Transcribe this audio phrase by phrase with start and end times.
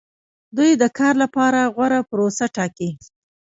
[0.57, 2.89] دوی د کار لپاره غوره پروسه ټاکي.